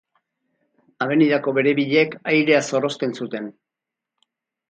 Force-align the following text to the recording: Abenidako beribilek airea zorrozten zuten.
Abenidako 1.05 1.51
beribilek 1.57 2.17
airea 2.31 2.61
zorrozten 2.69 3.13
zuten. 3.25 3.53